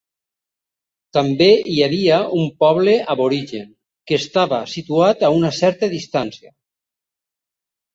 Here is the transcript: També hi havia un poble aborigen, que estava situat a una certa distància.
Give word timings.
També 1.17 1.49
hi 1.73 1.77
havia 1.89 2.17
un 2.39 2.49
poble 2.65 2.97
aborigen, 3.17 3.71
que 4.09 4.21
estava 4.25 4.63
situat 4.77 5.27
a 5.27 5.35
una 5.41 5.57
certa 5.63 5.95
distància. 5.99 6.57